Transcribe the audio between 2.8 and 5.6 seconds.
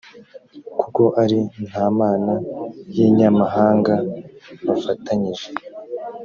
y’inyamahanga bafatanyije